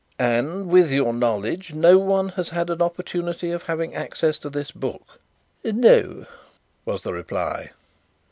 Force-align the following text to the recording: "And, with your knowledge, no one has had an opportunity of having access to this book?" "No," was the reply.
"And, 0.17 0.65
with 0.67 0.89
your 0.91 1.13
knowledge, 1.13 1.75
no 1.75 1.99
one 1.99 2.29
has 2.29 2.49
had 2.49 2.71
an 2.71 2.81
opportunity 2.81 3.51
of 3.51 3.61
having 3.61 3.93
access 3.93 4.39
to 4.39 4.49
this 4.49 4.71
book?" 4.71 5.19
"No," 5.63 6.25
was 6.85 7.03
the 7.03 7.13
reply. 7.13 7.69